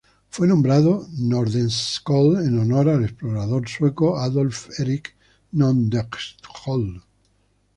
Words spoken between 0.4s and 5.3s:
nombrado Nordenskiöld en honor al explorador sueco Adolf Erik